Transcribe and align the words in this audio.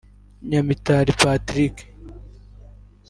Nyamitali 0.49 1.11
Patrick 1.21 1.75